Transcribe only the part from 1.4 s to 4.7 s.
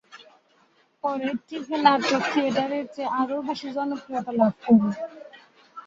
TV নাটক থিয়েটারের চেয়ে আরও বেশি জনপ্রিয়তা লাভ